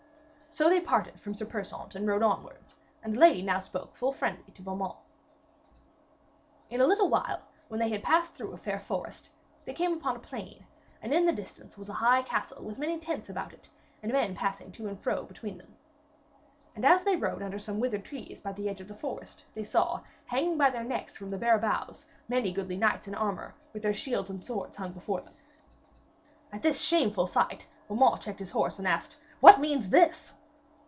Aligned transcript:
So 0.53 0.67
they 0.67 0.81
parted 0.81 1.17
from 1.17 1.33
Sir 1.33 1.45
Persaunt 1.45 1.95
and 1.95 2.05
rode 2.05 2.21
onwards, 2.21 2.75
and 3.01 3.15
the 3.15 3.21
lady 3.21 3.41
spoke 3.61 3.93
now 3.93 3.93
full 3.93 4.11
friendly 4.11 4.51
to 4.51 4.61
Beaumains. 4.61 4.97
In 6.69 6.81
a 6.81 6.85
little 6.85 7.07
while, 7.07 7.43
when 7.69 7.79
they 7.79 7.87
had 7.87 8.03
passed 8.03 8.33
through 8.33 8.51
a 8.51 8.57
fair 8.57 8.77
forest, 8.81 9.29
they 9.63 9.71
came 9.73 9.93
upon 9.93 10.17
a 10.17 10.19
plain, 10.19 10.65
and 11.01 11.13
in 11.13 11.25
the 11.25 11.31
distance 11.31 11.77
was 11.77 11.87
a 11.87 11.93
high 11.93 12.21
castle 12.23 12.61
with 12.65 12.77
many 12.77 12.99
tents 12.99 13.29
about 13.29 13.53
it, 13.53 13.69
and 14.03 14.11
men 14.11 14.35
passing 14.35 14.73
to 14.73 14.89
and 14.89 14.99
fro 14.99 15.23
between 15.23 15.57
them. 15.57 15.73
And 16.75 16.83
as 16.83 17.05
they 17.05 17.15
rode 17.15 17.41
under 17.41 17.57
some 17.57 17.79
withered 17.79 18.03
trees 18.03 18.41
by 18.41 18.51
the 18.51 18.67
edge 18.67 18.81
of 18.81 18.89
the 18.89 18.93
forest, 18.95 19.45
they 19.53 19.63
saw, 19.63 20.01
hanging 20.25 20.57
by 20.57 20.69
their 20.69 20.83
necks 20.83 21.15
from 21.15 21.31
the 21.31 21.37
bare 21.37 21.59
boughs, 21.59 22.05
many 22.27 22.51
goodly 22.51 22.75
knights 22.75 23.07
in 23.07 23.15
armour, 23.15 23.55
with 23.71 23.83
their 23.83 23.93
shields 23.93 24.29
and 24.29 24.43
swords 24.43 24.75
hung 24.75 24.91
before 24.91 25.21
them. 25.21 25.33
At 26.51 26.61
this 26.61 26.81
shameful 26.81 27.27
sight 27.27 27.67
Beaumains 27.87 28.19
checked 28.25 28.39
his 28.39 28.51
horse 28.51 28.79
and 28.79 28.85
asked: 28.87 29.15
'What 29.39 29.61
means 29.61 29.87
this?' 29.87 30.35